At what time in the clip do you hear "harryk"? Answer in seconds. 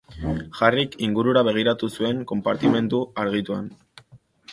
0.59-0.95